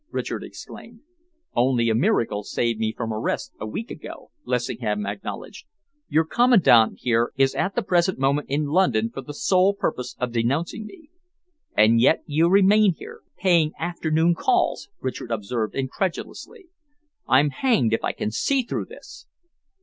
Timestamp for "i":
18.03-18.13